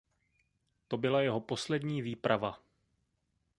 To 0.87 0.97
byla 0.97 1.21
jeho 1.21 1.39
poslední 1.41 2.01
výprava. 2.01 2.63